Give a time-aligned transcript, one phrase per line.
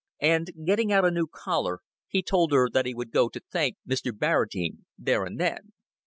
[0.23, 3.77] And, getting out a new collar, he told her that he would go to thank
[3.87, 4.11] Mr.
[4.11, 5.73] Barradine there and then.